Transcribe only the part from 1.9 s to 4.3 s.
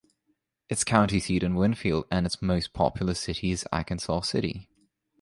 and its most populous city is Arkansas